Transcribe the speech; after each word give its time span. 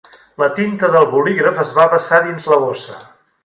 La 0.43 0.47
tinta 0.59 0.89
del 0.95 1.05
bolígraf 1.11 1.61
es 1.67 1.77
va 1.77 1.87
vessar 1.95 2.25
dins 2.27 2.51
la 2.55 2.61
bossa. 2.67 3.01